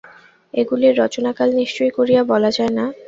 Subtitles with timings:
[0.53, 2.85] এগুলির রচনাকাল নিশ্চয় করিয়া বলা যায় না।